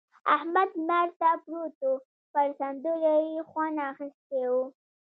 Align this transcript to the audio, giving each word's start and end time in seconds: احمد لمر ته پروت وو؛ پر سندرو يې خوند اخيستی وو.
احمد 0.35 0.69
لمر 0.81 1.07
ته 1.19 1.29
پروت 1.43 1.75
وو؛ 1.81 1.93
پر 2.31 2.47
سندرو 2.59 2.95
يې 3.33 3.39
خوند 3.49 3.77
اخيستی 3.91 4.41
وو. 4.51 4.63